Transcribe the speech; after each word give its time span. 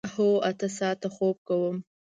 هو، 0.15 0.29
اته 0.49 0.67
ساعته 0.77 1.07
خوب 1.15 1.35
کوم 1.47 1.75